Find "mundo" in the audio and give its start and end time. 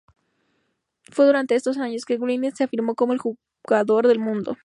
4.17-4.57